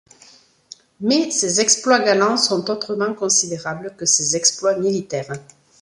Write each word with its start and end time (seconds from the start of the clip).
Mais 0.99 1.29
ses 1.29 1.61
exploits 1.61 1.99
galants 1.99 2.35
sont 2.35 2.71
autrement 2.71 3.13
considérables 3.13 3.93
que 3.95 4.07
ses 4.07 4.35
exploits 4.35 4.79
militaires. 4.79 5.31